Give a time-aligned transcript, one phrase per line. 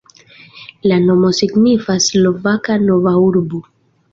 [0.91, 3.63] La nomo signifas Slovaka Nova Urbo.